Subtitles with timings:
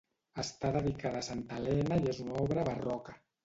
[0.43, 3.19] Està dedicada a Santa Elena i és una obra barroca.